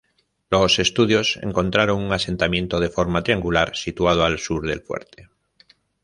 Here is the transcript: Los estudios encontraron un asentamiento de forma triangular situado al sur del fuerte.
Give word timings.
Los 0.49 0.79
estudios 0.79 1.37
encontraron 1.43 2.01
un 2.03 2.11
asentamiento 2.11 2.79
de 2.79 2.89
forma 2.89 3.21
triangular 3.21 3.75
situado 3.75 4.25
al 4.25 4.39
sur 4.39 4.65
del 4.67 4.81
fuerte. 4.81 5.29